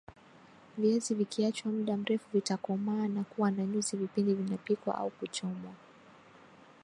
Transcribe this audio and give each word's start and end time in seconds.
viazi 0.77 1.13
vikiachwa 1.15 1.71
mda 1.71 1.97
mrefu 1.97 2.29
vitakomaa 2.33 3.07
na 3.07 3.23
kuwa 3.23 3.51
na 3.51 3.65
nyuzi 3.65 3.97
vipindi 3.97 4.33
vinapikwa 4.33 4.97
au 4.97 5.09
kuchomwa 5.09 5.73